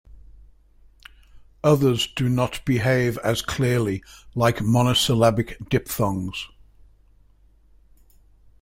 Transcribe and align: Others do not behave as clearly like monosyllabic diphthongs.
Others 1.63 2.07
do 2.07 2.27
not 2.27 2.65
behave 2.65 3.19
as 3.19 3.43
clearly 3.43 4.03
like 4.33 4.59
monosyllabic 4.59 5.59
diphthongs. 5.69 6.47